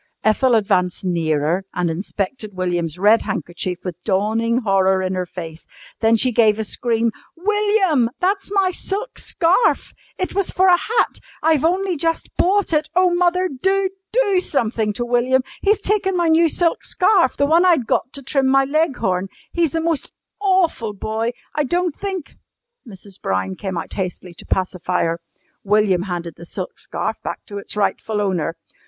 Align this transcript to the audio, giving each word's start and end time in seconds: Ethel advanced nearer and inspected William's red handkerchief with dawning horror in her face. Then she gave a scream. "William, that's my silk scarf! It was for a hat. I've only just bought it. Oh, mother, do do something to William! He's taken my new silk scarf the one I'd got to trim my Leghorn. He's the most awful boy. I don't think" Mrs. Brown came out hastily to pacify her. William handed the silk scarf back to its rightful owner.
Ethel 0.23 0.55
advanced 0.55 1.05
nearer 1.05 1.63
and 1.75 1.91
inspected 1.91 2.55
William's 2.55 2.97
red 2.97 3.21
handkerchief 3.21 3.77
with 3.85 4.03
dawning 4.03 4.61
horror 4.61 5.03
in 5.03 5.13
her 5.13 5.27
face. 5.27 5.63
Then 5.99 6.15
she 6.17 6.31
gave 6.31 6.57
a 6.57 6.63
scream. 6.63 7.11
"William, 7.37 8.09
that's 8.19 8.51
my 8.51 8.71
silk 8.71 9.19
scarf! 9.19 9.93
It 10.17 10.33
was 10.33 10.49
for 10.49 10.69
a 10.69 10.71
hat. 10.75 11.19
I've 11.43 11.63
only 11.63 11.97
just 11.97 12.35
bought 12.35 12.73
it. 12.73 12.89
Oh, 12.95 13.13
mother, 13.13 13.47
do 13.47 13.91
do 14.11 14.39
something 14.39 14.91
to 14.93 15.05
William! 15.05 15.43
He's 15.61 15.79
taken 15.79 16.17
my 16.17 16.29
new 16.29 16.49
silk 16.49 16.83
scarf 16.83 17.37
the 17.37 17.45
one 17.45 17.63
I'd 17.63 17.85
got 17.85 18.11
to 18.13 18.23
trim 18.23 18.47
my 18.47 18.65
Leghorn. 18.65 19.27
He's 19.53 19.71
the 19.71 19.81
most 19.81 20.11
awful 20.39 20.93
boy. 20.93 21.33
I 21.53 21.63
don't 21.63 21.95
think" 21.95 22.37
Mrs. 22.91 23.21
Brown 23.21 23.53
came 23.55 23.77
out 23.77 23.93
hastily 23.93 24.33
to 24.39 24.47
pacify 24.47 25.03
her. 25.03 25.19
William 25.63 26.01
handed 26.09 26.37
the 26.37 26.45
silk 26.47 26.79
scarf 26.79 27.17
back 27.23 27.45
to 27.45 27.59
its 27.59 27.77
rightful 27.77 28.19
owner. 28.19 28.55